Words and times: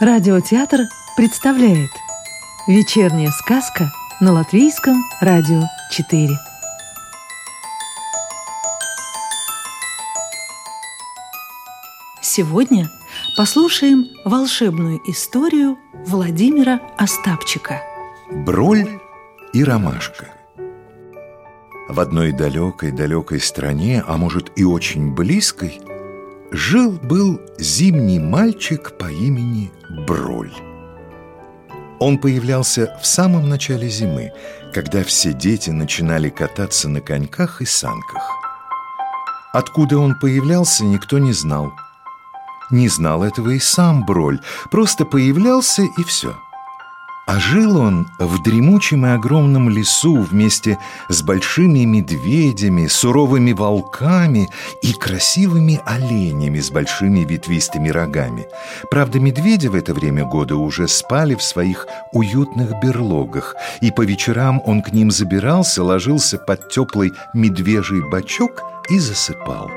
Радиотеатр 0.00 0.82
представляет 1.16 1.90
Вечерняя 2.68 3.32
сказка 3.32 3.90
на 4.20 4.30
Латвийском 4.32 5.02
радио 5.20 5.62
4 5.90 6.38
Сегодня 12.22 12.88
послушаем 13.36 14.06
волшебную 14.24 15.00
историю 15.10 15.76
Владимира 16.06 16.80
Остапчика. 16.96 17.82
Броль 18.30 19.00
и 19.52 19.64
ромашка. 19.64 20.28
В 21.88 21.98
одной 21.98 22.30
далекой-далекой 22.30 23.40
стране, 23.40 24.04
а 24.06 24.16
может 24.16 24.52
и 24.54 24.64
очень 24.64 25.12
близкой, 25.12 25.80
Жил-был 26.50 27.40
зимний 27.58 28.18
мальчик 28.18 28.96
по 28.96 29.04
имени 29.04 29.70
Броль. 30.06 30.52
Он 32.00 32.16
появлялся 32.16 32.96
в 33.02 33.06
самом 33.06 33.50
начале 33.50 33.88
зимы, 33.88 34.32
когда 34.72 35.04
все 35.04 35.34
дети 35.34 35.68
начинали 35.68 36.30
кататься 36.30 36.88
на 36.88 37.02
коньках 37.02 37.60
и 37.60 37.66
санках. 37.66 38.22
Откуда 39.52 39.98
он 39.98 40.18
появлялся, 40.18 40.84
никто 40.84 41.18
не 41.18 41.32
знал. 41.32 41.72
Не 42.70 42.88
знал 42.88 43.24
этого 43.24 43.50
и 43.50 43.58
сам 43.58 44.06
Броль, 44.06 44.40
просто 44.70 45.04
появлялся 45.04 45.82
и 45.82 46.02
все– 46.02 46.34
а 47.28 47.38
жил 47.38 47.76
он 47.76 48.08
в 48.18 48.42
дремучем 48.42 49.04
и 49.04 49.10
огромном 49.10 49.68
лесу 49.68 50.22
вместе 50.22 50.78
с 51.10 51.20
большими 51.20 51.84
медведями, 51.84 52.86
суровыми 52.86 53.52
волками 53.52 54.48
и 54.80 54.94
красивыми 54.94 55.78
оленями 55.84 56.58
с 56.58 56.70
большими 56.70 57.26
ветвистыми 57.26 57.90
рогами. 57.90 58.46
Правда, 58.90 59.20
медведи 59.20 59.66
в 59.66 59.74
это 59.74 59.92
время 59.92 60.24
года 60.24 60.56
уже 60.56 60.88
спали 60.88 61.34
в 61.34 61.42
своих 61.42 61.86
уютных 62.14 62.80
берлогах, 62.82 63.54
и 63.82 63.90
по 63.90 64.00
вечерам 64.06 64.62
он 64.64 64.80
к 64.80 64.94
ним 64.94 65.10
забирался, 65.10 65.84
ложился 65.84 66.38
под 66.38 66.70
теплый 66.70 67.12
медвежий 67.34 68.00
бочок 68.08 68.62
и 68.88 68.98
засыпал. 68.98 69.70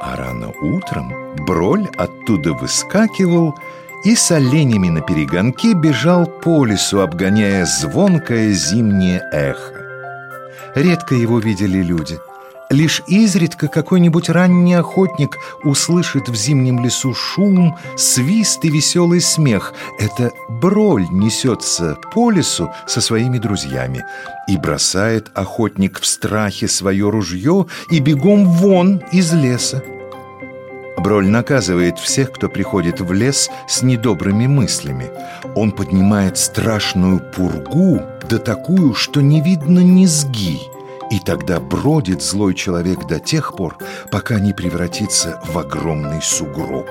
А 0.00 0.14
рано 0.16 0.52
утром 0.62 1.12
Броль 1.46 1.88
оттуда 1.96 2.52
выскакивал– 2.52 3.56
и 4.04 4.14
с 4.16 4.30
оленями 4.30 4.88
на 4.88 5.00
перегонке 5.00 5.74
бежал 5.74 6.26
по 6.26 6.64
лесу, 6.64 7.00
обгоняя 7.00 7.64
звонкое 7.64 8.52
зимнее 8.52 9.22
эхо. 9.32 9.72
Редко 10.74 11.14
его 11.14 11.38
видели 11.38 11.82
люди. 11.82 12.18
Лишь 12.70 13.02
изредка 13.06 13.68
какой-нибудь 13.68 14.30
ранний 14.30 14.72
охотник 14.72 15.36
услышит 15.62 16.30
в 16.30 16.34
зимнем 16.34 16.82
лесу 16.82 17.12
шум, 17.12 17.76
свист 17.98 18.64
и 18.64 18.70
веселый 18.70 19.20
смех. 19.20 19.74
Это 19.98 20.30
броль 20.48 21.06
несется 21.10 21.98
по 22.14 22.30
лесу 22.30 22.72
со 22.86 23.02
своими 23.02 23.36
друзьями. 23.36 24.06
И 24.48 24.56
бросает 24.56 25.30
охотник 25.34 26.00
в 26.00 26.06
страхе 26.06 26.66
свое 26.66 27.10
ружье 27.10 27.66
и 27.90 28.00
бегом 28.00 28.46
вон 28.46 29.02
из 29.12 29.34
леса. 29.34 29.82
Броль 31.02 31.26
наказывает 31.26 31.98
всех, 31.98 32.30
кто 32.30 32.48
приходит 32.48 33.00
в 33.00 33.12
лес 33.12 33.50
с 33.66 33.82
недобрыми 33.82 34.46
мыслями. 34.46 35.10
Он 35.56 35.72
поднимает 35.72 36.38
страшную 36.38 37.18
пургу, 37.18 38.00
да 38.30 38.38
такую, 38.38 38.94
что 38.94 39.20
не 39.20 39.40
видно 39.40 39.80
низги. 39.80 40.60
И 41.10 41.18
тогда 41.18 41.58
бродит 41.58 42.22
злой 42.22 42.54
человек 42.54 43.08
до 43.08 43.18
тех 43.18 43.56
пор, 43.56 43.78
пока 44.12 44.38
не 44.38 44.52
превратится 44.52 45.40
в 45.44 45.58
огромный 45.58 46.22
сугроб. 46.22 46.88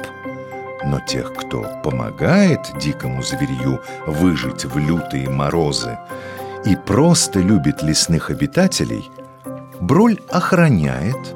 Но 0.84 1.00
тех, 1.00 1.34
кто 1.34 1.66
помогает 1.82 2.60
дикому 2.82 3.24
зверью 3.24 3.80
выжить 4.06 4.66
в 4.66 4.78
лютые 4.78 5.30
морозы 5.30 5.98
и 6.66 6.76
просто 6.76 7.40
любит 7.40 7.82
лесных 7.82 8.30
обитателей, 8.30 9.10
Броль 9.80 10.20
охраняет 10.30 11.34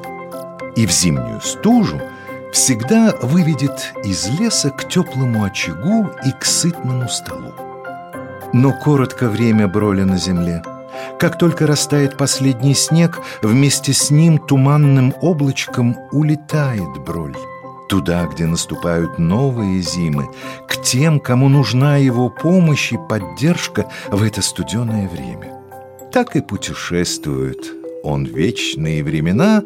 и 0.76 0.86
в 0.86 0.92
зимнюю 0.92 1.40
стужу– 1.40 2.02
всегда 2.56 3.14
выведет 3.22 3.94
из 4.06 4.30
леса 4.40 4.70
к 4.70 4.88
теплому 4.88 5.44
очагу 5.44 6.10
и 6.26 6.32
к 6.32 6.46
сытному 6.46 7.10
столу. 7.10 7.54
Но 8.54 8.72
коротко 8.72 9.28
время 9.28 9.68
броля 9.68 10.06
на 10.06 10.18
земле. 10.18 10.64
Как 11.20 11.38
только 11.38 11.68
растает 11.68 12.16
последний 12.16 12.74
снег, 12.74 13.20
вместе 13.42 13.92
с 13.92 14.10
ним 14.10 14.38
туманным 14.38 15.14
облачком 15.20 15.98
улетает 16.14 16.98
броль. 17.06 17.36
Туда, 17.90 18.26
где 18.26 18.46
наступают 18.46 19.20
новые 19.20 19.82
зимы, 19.82 20.30
к 20.66 20.82
тем, 20.82 21.20
кому 21.20 21.50
нужна 21.50 21.98
его 21.98 22.30
помощь 22.30 22.94
и 22.94 22.98
поддержка 23.10 23.90
в 24.10 24.24
это 24.24 24.42
студеное 24.42 25.10
время. 25.10 25.62
Так 26.14 26.38
и 26.38 26.42
путешествует 26.42 27.60
он 28.02 28.24
вечные 28.24 29.04
времена 29.04 29.62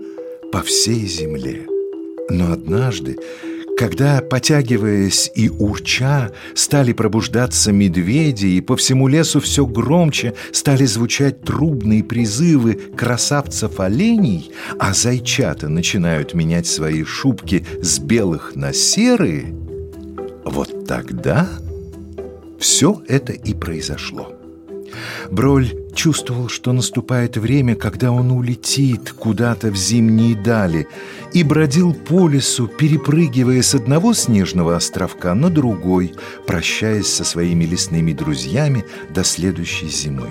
по 0.51 0.63
всей 0.63 1.05
земле. 1.05 1.67
Но 2.29 2.51
однажды, 2.51 3.17
когда, 3.78 4.22
потягиваясь 4.22 5.31
и 5.35 5.50
урча, 5.50 6.31
стали 6.53 6.94
пробуждаться 6.94 7.72
медведи, 7.72 8.47
и 8.47 8.62
по 8.62 8.75
всему 8.75 9.07
лесу 9.07 9.40
все 9.40 9.66
громче 9.66 10.34
стали 10.51 10.85
звучать 10.85 11.41
трубные 11.41 12.03
призывы 12.03 12.73
красавцев-оленей, 12.95 14.51
а 14.79 14.94
зайчата 14.94 15.69
начинают 15.69 16.34
менять 16.34 16.67
свои 16.67 17.03
шубки 17.03 17.66
с 17.81 18.00
белых 18.00 18.56
на 18.56 18.73
серые, 18.73 19.56
вот 20.44 20.85
тогда 20.88 21.47
все 22.59 23.01
это 23.07 23.34
и 23.34 23.53
произошло. 23.53 24.38
Броль 25.31 25.73
чувствовал, 25.94 26.47
что 26.50 26.72
наступает 26.72 27.38
время, 27.38 27.75
когда 27.75 28.11
он 28.11 28.31
улетит 28.31 29.11
куда-то 29.11 29.69
в 29.69 29.75
зимние 29.75 30.35
дали, 30.35 30.88
и 31.33 31.44
бродил 31.44 31.94
по 31.94 32.27
лесу, 32.27 32.67
перепрыгивая 32.67 33.61
с 33.61 33.75
одного 33.75 34.13
снежного 34.13 34.75
островка 34.75 35.33
на 35.35 35.49
другой, 35.49 36.13
прощаясь 36.47 37.07
со 37.07 37.23
своими 37.23 37.66
лесными 37.66 38.13
друзьями 38.13 38.85
до 39.09 39.23
следующей 39.23 39.89
зимы. 39.89 40.29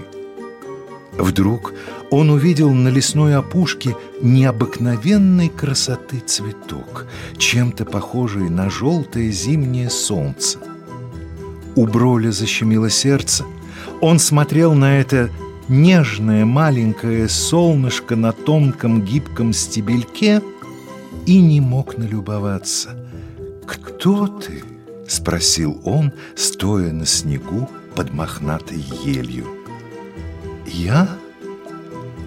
Вдруг 1.13 1.75
он 2.11 2.31
увидел 2.31 2.71
на 2.71 2.89
лесной 2.89 3.37
опушке 3.37 3.97
необыкновенной 4.23 5.49
красоты 5.49 6.21
цветок, 6.25 7.07
чем-то 7.37 7.85
похожий 7.85 8.49
на 8.49 8.71
желтое 8.71 9.31
зимнее 9.31 9.91
солнце. 9.91 10.59
У 11.75 11.87
Броля 11.87 12.31
защемило 12.31 12.89
сердце– 12.89 13.45
он 14.01 14.19
смотрел 14.19 14.75
на 14.75 14.99
это 15.01 15.31
нежное 15.69 16.45
маленькое 16.45 17.29
солнышко 17.29 18.17
на 18.17 18.33
тонком 18.33 19.03
гибком 19.03 19.53
стебельке 19.53 20.43
и 21.27 21.41
не 21.41 21.61
мог 21.61 21.99
налюбоваться. 21.99 22.97
«Кто 23.67 24.27
ты?»— 24.27 24.63
спросил 25.09 25.81
он, 25.85 26.13
стоя 26.37 26.93
на 26.93 27.07
снегу 27.07 27.69
под 27.95 28.13
мохнатой 28.13 28.79
елью. 29.05 29.47
«Я 30.67 31.09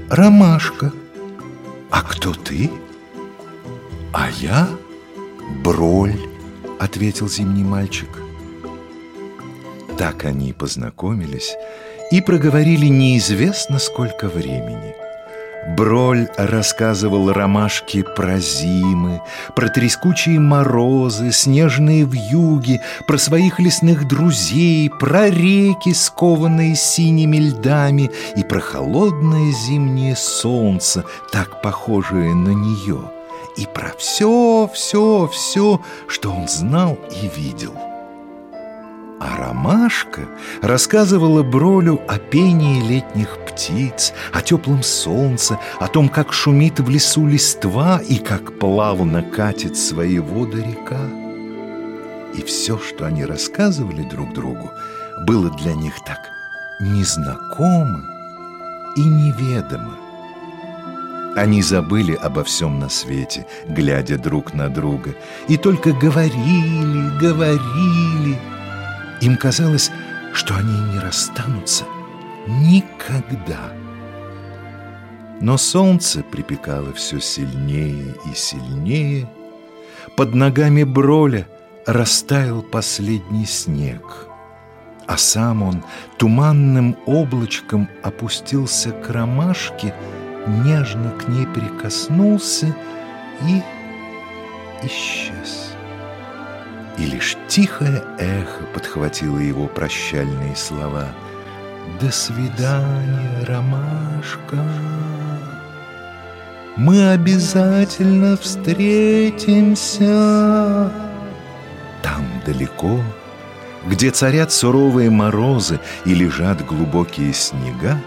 Ромашка. 0.10 0.92
А 1.90 2.02
кто 2.02 2.34
ты?» 2.34 2.70
«А 4.14 4.30
я 4.30 4.68
Броль»,— 5.64 6.20
ответил 6.80 7.30
зимний 7.30 7.64
мальчик. 7.64 8.21
Так 10.02 10.26
они 10.26 10.52
познакомились 10.52 11.56
и 12.10 12.22
проговорили 12.22 12.88
неизвестно 12.88 13.78
сколько 13.78 14.30
времени. 14.30 14.96
Броль 15.78 16.28
рассказывал 16.38 17.32
ромашке 17.32 18.04
про 18.04 18.40
зимы, 18.40 19.22
про 19.56 19.70
трескучие 19.70 20.40
морозы, 20.40 21.32
снежные 21.32 22.06
вьюги, 22.06 22.82
про 23.06 23.20
своих 23.20 23.60
лесных 23.60 24.08
друзей, 24.08 24.90
про 24.90 25.30
реки, 25.30 25.94
скованные 25.94 26.74
синими 26.76 27.38
льдами, 27.38 28.10
и 28.36 28.44
про 28.44 28.60
холодное 28.60 29.52
зимнее 29.52 30.16
солнце, 30.16 31.06
так 31.32 31.62
похожее 31.62 32.34
на 32.34 32.56
нее, 32.56 33.02
и 33.56 33.68
про 33.72 33.94
все, 34.00 34.68
все, 34.74 35.30
все, 35.32 35.80
что 36.08 36.34
он 36.34 36.48
знал 36.48 36.98
и 37.22 37.30
видел. 37.40 37.91
А 39.24 39.38
ромашка 39.38 40.22
рассказывала 40.64 41.44
Бролю 41.44 42.02
о 42.08 42.18
пении 42.18 42.82
летних 42.82 43.38
птиц, 43.46 44.14
о 44.34 44.42
теплом 44.42 44.82
солнце, 44.82 45.60
о 45.80 45.88
том, 45.88 46.10
как 46.10 46.34
шумит 46.34 46.80
в 46.80 46.90
лесу 46.90 47.28
листва 47.28 48.00
и 48.00 48.18
как 48.18 48.58
плавно 48.58 49.22
катит 49.22 49.78
свои 49.78 50.18
воды 50.18 50.64
река. 50.64 51.06
И 52.34 52.42
все, 52.42 52.80
что 52.80 53.06
они 53.06 53.24
рассказывали 53.24 54.02
друг 54.02 54.34
другу, 54.34 54.72
было 55.28 55.52
для 55.52 55.76
них 55.76 55.94
так 56.04 56.32
незнакомо 56.80 58.04
и 58.96 59.02
неведомо. 59.02 59.98
Они 61.36 61.62
забыли 61.62 62.14
обо 62.14 62.44
всем 62.44 62.80
на 62.80 62.90
свете, 62.90 63.46
глядя 63.68 64.18
друг 64.18 64.56
на 64.56 64.68
друга, 64.68 65.14
и 65.48 65.58
только 65.58 65.92
говорили, 65.92 67.20
говорили– 67.20 68.40
Им 69.22 69.38
казалось, 69.38 69.92
что 70.34 70.56
они 70.56 70.80
не 70.92 71.00
расстанутся 71.00 71.86
никогда. 72.48 73.72
Но 75.40 75.58
солнце 75.58 76.24
припекало 76.24 76.94
все 76.94 77.20
сильнее 77.20 78.16
и 78.32 78.36
сильнее. 78.36 79.30
Под 80.18 80.34
ногами 80.34 80.84
Броля 80.84 81.48
растаял 81.86 82.62
последний 82.64 83.46
снег, 83.46 84.28
а 85.08 85.18
сам 85.18 85.64
он 85.64 85.84
туманным 86.18 86.98
облачком 87.06 87.90
опустился 88.04 88.92
к 88.92 89.10
ромашке, 89.10 89.94
нежно 90.48 91.12
к 91.12 91.28
ней 91.28 91.46
прикоснулся 91.48 92.76
и 93.48 93.62
исчез. 94.86 95.76
И 96.98 97.06
лишь 97.06 97.38
тихое 97.48 98.04
эхо 98.20 98.64
подхватило 98.74 99.38
его 99.38 99.68
прощальные 99.68 100.56
слова 100.56 101.08
«До 102.00 102.12
свидания, 102.12 103.46
ромашка!» 103.48 104.58
Мы 106.78 107.12
обязательно 107.12 108.38
встретимся. 108.38 110.10
Там 112.02 112.26
далеко, 112.46 113.02
где 113.86 114.10
царят 114.10 114.52
суровые 114.52 115.10
морозы 115.10 115.80
и 116.06 116.14
лежат 116.14 116.66
глубокие 116.66 117.34
снега, 117.34 118.00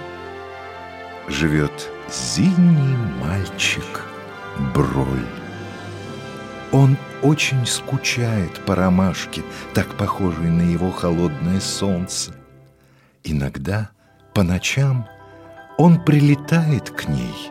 живет 1.29 1.91
зимний 2.11 2.97
мальчик 3.23 4.07
Броль. 4.75 5.27
Он 6.73 6.97
очень 7.25 7.67
скучает 7.67 8.53
по 8.67 8.75
ромашке, 8.75 9.43
так 9.73 9.89
похожей 9.97 10.51
на 10.51 10.61
его 10.63 10.93
холодное 10.93 11.59
солнце. 11.59 12.35
Иногда 13.25 13.91
по 14.35 14.43
ночам 14.43 15.09
он 15.79 16.05
прилетает 16.05 16.91
к 16.91 17.09
ней 17.09 17.51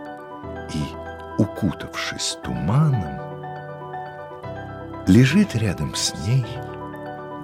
и 0.75 1.41
укутавшись 1.41 2.37
туманом, 2.43 3.19
лежит 5.07 5.55
рядом 5.55 5.95
с 5.95 6.13
ней 6.27 6.45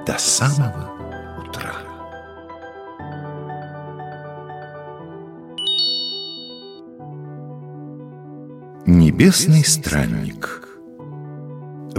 до 0.06 0.16
самого 0.20 0.92
утра. 1.40 1.74
Небесный 8.86 9.66
странник 9.66 10.69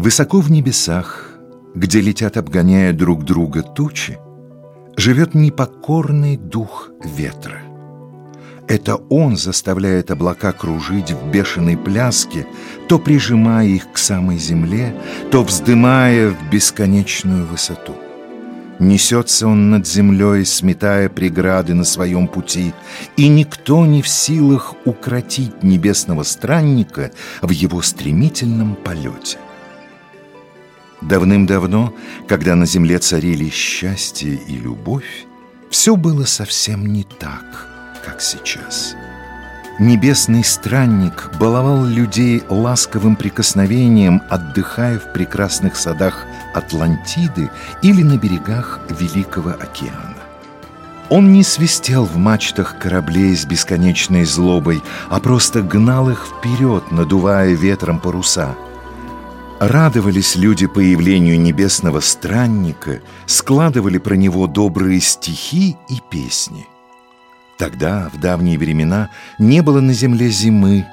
Высоко 0.01 0.41
в 0.41 0.51
небесах, 0.51 1.29
где 1.75 2.01
летят, 2.01 2.39
обгоняя 2.39 2.95
друг 2.95 3.27
друга 3.27 3.63
тучи, 3.63 4.19
живет 4.97 5.35
непокорный 5.35 6.39
дух 6.39 6.89
ветра. 7.05 7.61
Это 8.67 8.97
он 8.97 9.37
заставляет 9.37 10.11
облака 10.11 10.53
кружить 10.53 11.11
в 11.11 11.31
бешеной 11.31 11.77
пляске, 11.77 12.47
то 12.89 12.99
прижимая 12.99 13.67
их 13.67 13.93
к 13.93 13.99
самой 13.99 14.39
земле, 14.39 14.95
то 15.31 15.43
вздымая 15.43 16.31
в 16.31 16.51
бесконечную 16.51 17.45
высоту. 17.45 17.95
Несется 18.79 19.49
он 19.49 19.69
над 19.69 19.87
землей, 19.87 20.47
сметая 20.47 21.11
преграды 21.11 21.75
на 21.75 21.85
своем 21.85 22.27
пути, 22.27 22.73
и 23.19 23.29
никто 23.29 23.85
не 23.85 24.01
в 24.01 24.09
силах 24.09 24.75
укротить 24.87 25.63
небесного 25.63 26.23
странника 26.23 27.11
в 27.43 27.51
его 27.51 27.83
стремительном 27.83 28.77
полете. 28.77 29.37
Давным-давно, 31.01 31.95
когда 32.29 32.55
на 32.55 32.67
земле 32.67 32.99
царили 32.99 33.49
счастье 33.49 34.35
и 34.35 34.57
любовь, 34.57 35.27
все 35.71 35.97
было 35.97 36.25
совсем 36.25 36.87
не 36.87 37.05
так— 37.05 37.67
как 38.05 38.21
сейчас. 38.21 38.95
Небесный 39.79 40.45
странник 40.45 41.31
баловал 41.39 41.85
людей 41.85 42.43
ласковым 42.51 43.17
прикосновением, 43.17 44.21
отдыхая 44.29 44.99
в 44.99 45.13
прекрасных 45.13 45.77
садах 45.77 46.27
Атлантиды 46.55 47.51
или 47.83 48.03
на 48.03 48.19
берегах 48.19 48.81
Великого 48.91 49.51
океана. 49.51 50.17
Он 51.09 51.33
не 51.33 51.43
свистел 51.43 52.05
в 52.05 52.17
мачтах 52.17 52.79
кораблей 52.79 53.35
с 53.35 53.45
бесконечной 53.45 54.25
злобой, 54.25 54.83
а 55.09 55.19
просто 55.19 55.63
гнал 55.63 56.11
их 56.11 56.27
вперед, 56.27 56.93
надувая 56.93 57.53
ветром 57.55 57.99
паруса. 57.99 58.55
Радовались 59.61 60.37
люди 60.37 60.67
появлению 60.67 61.39
небесного 61.39 62.01
странника, 62.01 63.03
складывали 63.27 63.99
про 63.99 64.15
него 64.15 64.47
добрые 64.47 65.01
стихи 65.01 65.77
и 65.91 66.01
песни. 66.11 66.67
Тогда, 67.59 68.09
в 68.11 68.19
давние 68.19 68.57
времена, 68.57 69.11
не 69.39 69.61
было 69.61 69.83
на 69.83 69.93
земле 69.93 70.31
зимы, 70.31 70.87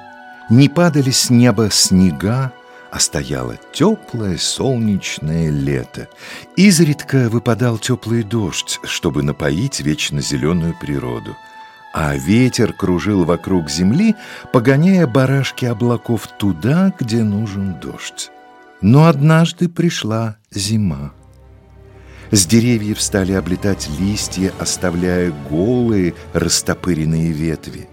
не 0.50 0.68
падали 0.68 1.10
с 1.10 1.30
неба 1.30 1.70
снега, 1.70 2.52
а 2.90 2.98
стояло 2.98 3.56
теплое 3.72 4.36
солнечное 4.36 5.48
лето. 5.48 6.10
Изредка 6.54 7.30
выпадал 7.30 7.78
теплый 7.78 8.22
дождь, 8.22 8.80
чтобы 8.84 9.22
напоить 9.22 9.80
вечно 9.80 10.20
зеленую 10.20 10.76
природу. 10.78 11.34
А 11.94 12.14
ветер 12.16 12.74
кружил 12.74 13.24
вокруг 13.24 13.70
земли, 13.70 14.14
погоняя 14.52 15.06
барашки 15.06 15.64
облаков 15.64 16.26
туда, 16.38 16.92
где 17.00 17.22
нужен 17.22 17.80
дождь. 17.80 18.30
Но 18.80 19.06
однажды 19.06 19.68
пришла 19.68 20.36
зима. 20.50 21.12
С 22.30 22.46
деревьев 22.46 23.00
стали 23.00 23.32
облетать 23.32 23.88
листья, 23.98 24.52
оставляя 24.58 25.32
голые 25.50 26.14
растопыренные 26.32 27.32
ветви. 27.32 27.88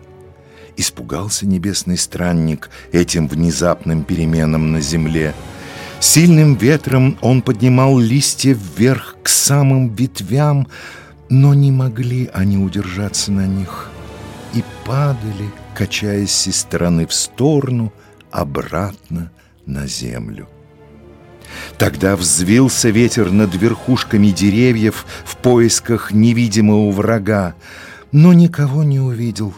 Испугался 0.78 1.48
небесный 1.48 1.98
странник 1.98 2.70
этим 2.92 3.28
внезапным 3.28 4.04
переменам 4.04 4.74
на 4.74 4.82
земле. 4.82 5.34
Сильным 6.02 6.56
ветром 6.56 7.18
он 7.22 7.42
поднимал 7.42 7.98
листья 7.98 8.54
вверх 8.54 9.16
к 9.24 9.30
самым 9.30 9.96
ветвям, 9.96 10.68
но 11.30 11.54
не 11.54 11.72
могли 11.72 12.30
они 12.34 12.58
удержаться 12.58 13.32
на 13.32 13.48
них 13.48 13.90
и 14.54 14.64
падали, 14.86 15.50
качаясь 15.74 16.48
из 16.48 16.58
стороны 16.58 17.08
в 17.08 17.14
сторону, 17.14 17.94
обратно 18.32 19.32
на 19.66 19.88
землю. 19.88 20.48
Тогда 21.78 22.16
взвился 22.16 22.90
ветер 22.90 23.32
над 23.32 23.56
верхушками 23.56 24.28
деревьев 24.28 25.06
в 25.26 25.38
поисках 25.38 26.12
невидимого 26.12 26.92
врага, 26.92 27.56
но 28.12 28.34
никого 28.34 28.84
не 28.84 29.00
увидел. 29.00 29.54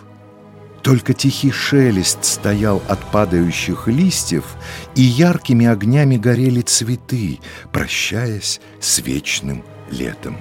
Только 0.81 1.13
тихий 1.13 1.51
шелест 1.51 2.23
стоял 2.23 2.81
от 2.87 2.99
падающих 3.11 3.87
листьев, 3.87 4.45
и 4.95 5.01
яркими 5.01 5.65
огнями 5.65 6.17
горели 6.17 6.61
цветы, 6.61 7.39
прощаясь 7.71 8.61
с 8.79 8.99
вечным 8.99 9.63
летом. 9.91 10.37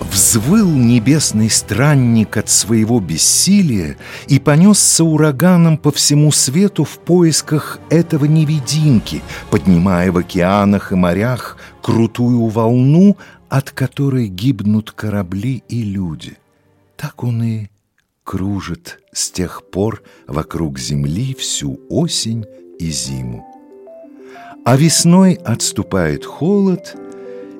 Взвыл 0.00 0.68
небесный 0.70 1.48
странник 1.48 2.36
от 2.36 2.48
своего 2.48 3.00
бессилия 3.00 3.96
и 4.28 4.38
понесся 4.38 5.04
ураганом 5.04 5.78
по 5.78 5.90
всему 5.90 6.32
свету 6.32 6.84
в 6.84 6.98
поисках 6.98 7.78
этого 7.88 8.26
невидимки, 8.26 9.22
поднимая 9.50 10.12
в 10.12 10.18
океанах 10.18 10.92
и 10.92 10.94
морях 10.94 11.56
крутую 11.82 12.46
волну, 12.46 13.16
от 13.48 13.70
которой 13.70 14.28
гибнут 14.28 14.90
корабли 14.92 15.62
и 15.68 15.82
люди. 15.82 16.36
Так 16.96 17.24
он 17.24 17.42
и 17.42 17.66
кружит 18.24 19.00
с 19.12 19.30
тех 19.30 19.62
пор 19.70 20.02
вокруг 20.26 20.78
Земли 20.78 21.34
всю 21.38 21.80
осень 21.88 22.44
и 22.78 22.90
зиму. 22.90 23.46
А 24.64 24.76
весной 24.76 25.34
отступает 25.34 26.24
холод— 26.24 26.96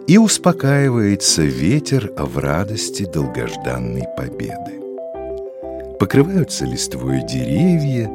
и 0.06 0.18
успокаивается 0.18 1.42
ветер 1.42 2.12
в 2.16 2.38
радости 2.38 3.04
долгожданной 3.04 4.04
победы. 4.16 4.80
Покрываются 5.98 6.64
листвой 6.64 7.26
деревья, 7.26 8.10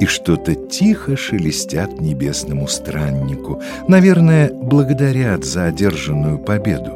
и 0.00 0.06
что-то 0.06 0.54
тихо 0.54 1.16
шелестят 1.16 2.00
небесному 2.00 2.68
страннику. 2.68 3.62
Наверное, 3.88 4.50
благодарят 4.52 5.44
за 5.44 5.66
одержанную 5.66 6.38
победу. 6.38 6.92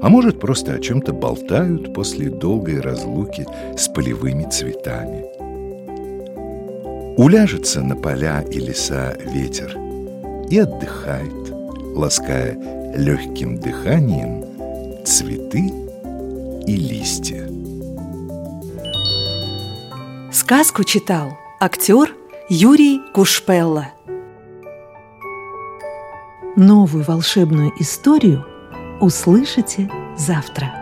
А 0.00 0.08
может, 0.08 0.38
просто 0.38 0.74
о 0.74 0.78
чем-то 0.78 1.12
болтают 1.12 1.92
после 1.92 2.30
долгой 2.30 2.80
разлуки 2.80 3.46
с 3.76 3.88
полевыми 3.88 4.48
цветами. 4.48 5.24
Уляжется 7.16 7.82
на 7.82 7.96
поля 7.96 8.42
и 8.42 8.60
леса 8.60 9.16
ветер 9.24 9.76
и 10.50 10.58
отдыхает, 10.58 11.50
лаская 11.96 12.56
легким 12.96 13.60
дыханием 13.60 15.04
цветы 15.04 15.60
и 16.66 16.76
листья. 16.76 17.46
Сказку 20.32 20.82
читал 20.82 21.36
актер 21.60 22.14
Юрий 22.48 23.00
Кушпелла. 23.12 23.88
Новую 26.56 27.04
волшебную 27.04 27.70
историю 27.78 28.46
услышите 29.00 29.90
завтра. 30.16 30.75